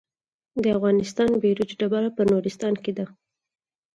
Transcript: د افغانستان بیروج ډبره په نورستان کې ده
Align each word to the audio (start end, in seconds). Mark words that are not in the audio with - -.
د 0.61 0.63
افغانستان 0.77 1.29
بیروج 1.43 1.69
ډبره 1.79 2.09
په 2.17 2.21
نورستان 2.31 2.73
کې 2.83 2.91
ده 2.97 3.05